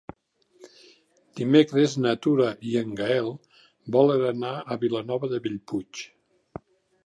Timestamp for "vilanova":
4.87-5.33